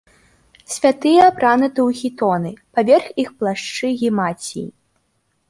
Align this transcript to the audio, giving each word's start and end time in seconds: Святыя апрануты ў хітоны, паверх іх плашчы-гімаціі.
Святыя 0.75 1.27
апрануты 1.31 1.79
ў 1.87 1.91
хітоны, 1.99 2.51
паверх 2.79 3.05
іх 3.25 3.29
плашчы-гімаціі. 3.43 4.67